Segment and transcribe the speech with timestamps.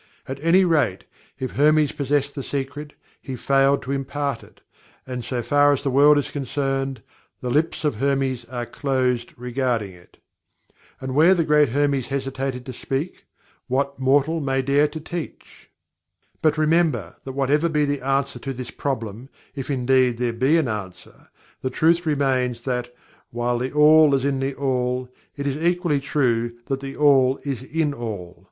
[0.27, 1.03] At any rate,
[1.37, 4.61] if Hermes possessed the Secret, he failed to impart it,
[5.05, 7.03] and so far as the world is concerned
[7.39, 10.17] THE LIPS OF HERMES ARE CLOSED regarding it.
[10.99, 13.27] And where the Great Hermes hesitated to speak,
[13.67, 15.69] what mortal may dare to teach?
[16.41, 20.67] But, remember, that whatever be the answer to this problem, if indeed there be an
[20.67, 21.27] answer
[21.61, 22.91] the truth remains that:
[23.29, 27.93] "While All is in THE ALL, it is equally true that THE ALL is in
[27.93, 28.39] All."